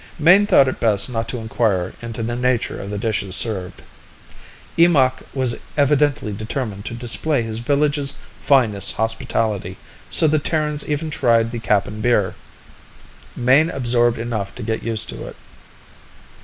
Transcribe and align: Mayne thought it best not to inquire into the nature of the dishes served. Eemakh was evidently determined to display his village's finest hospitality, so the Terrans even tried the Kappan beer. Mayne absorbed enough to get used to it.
Mayne 0.17 0.47
thought 0.47 0.67
it 0.67 0.79
best 0.79 1.11
not 1.11 1.29
to 1.29 1.37
inquire 1.37 1.93
into 2.01 2.23
the 2.23 2.35
nature 2.35 2.81
of 2.81 2.89
the 2.89 2.97
dishes 2.97 3.35
served. 3.35 3.83
Eemakh 4.75 5.21
was 5.31 5.57
evidently 5.77 6.33
determined 6.33 6.85
to 6.85 6.95
display 6.95 7.43
his 7.43 7.59
village's 7.59 8.15
finest 8.41 8.95
hospitality, 8.95 9.77
so 10.09 10.25
the 10.27 10.39
Terrans 10.39 10.83
even 10.89 11.11
tried 11.11 11.51
the 11.51 11.59
Kappan 11.59 12.01
beer. 12.01 12.33
Mayne 13.35 13.69
absorbed 13.69 14.17
enough 14.17 14.55
to 14.55 14.63
get 14.63 14.81
used 14.81 15.07
to 15.09 15.23
it. 15.27 15.35